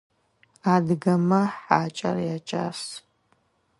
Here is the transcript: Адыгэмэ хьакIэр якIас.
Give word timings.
Адыгэмэ 0.73 1.41
хьакIэр 1.61 2.17
якIас. 2.35 2.81